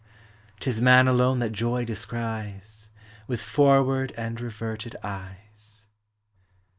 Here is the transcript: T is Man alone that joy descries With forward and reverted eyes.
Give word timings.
T 0.59 0.67
is 0.67 0.81
Man 0.81 1.07
alone 1.07 1.37
that 1.37 1.51
joy 1.51 1.85
descries 1.85 2.89
With 3.27 3.39
forward 3.39 4.13
and 4.17 4.41
reverted 4.41 4.95
eyes. 5.03 5.85